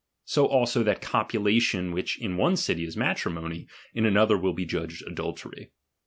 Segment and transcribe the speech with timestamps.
[0.25, 5.03] So also that copulation which in one city is matrimony, iu another will be judged
[5.05, 5.69] adultery.